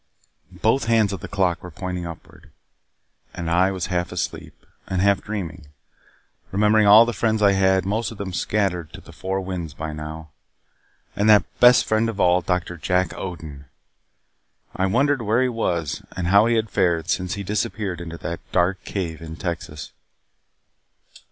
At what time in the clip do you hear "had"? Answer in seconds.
7.51-7.85, 16.55-16.71